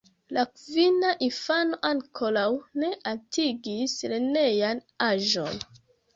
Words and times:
La 0.35 0.43
kvina 0.51 1.11
infano 1.27 1.77
ankoraŭ 1.89 2.47
ne 2.85 2.91
atingis 3.13 3.95
lernejan 4.15 4.83
aĝon. 5.11 5.63